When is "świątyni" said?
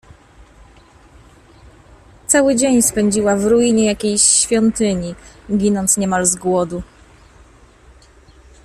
4.21-5.15